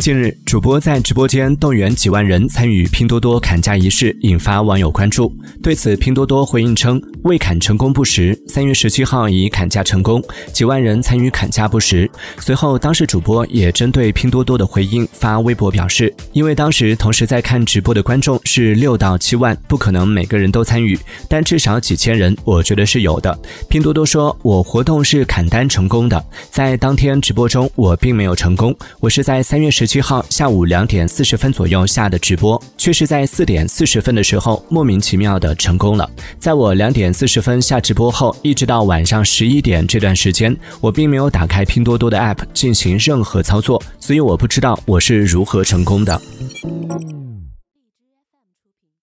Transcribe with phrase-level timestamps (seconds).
[0.00, 5.30] 近日，主播在直播间动员几万人参与拼多多砍价仪式，引发网友关注。
[5.62, 8.34] 对此，拼多多回应称未砍成功不实。
[8.48, 10.24] 三月十七号已砍价成功，
[10.54, 12.10] 几万人参与砍价不实。
[12.38, 20.98] 随后，当事主播也针对拼多多的回应发微博表示，因为当时同时在看直播的观众是六到七万，不可能每个人都参与，
[21.28, 23.38] 但至少几千人，我觉得是有的。
[23.68, 29.89] 拼多多说，我活动是砍单成功的，在当天直播中我并没有成功，我是在三月十。
[29.90, 36.08] 七号下午两点四十分左右下的直播，却是在四点四十分的时候莫名其妙的成功了。
[36.38, 46.22] 在我两点四十分下直播后，一直到晚上十一点这段时间，我并没有打开拼多多的 App 进行任何操作，所以我不知道我是如何成功的。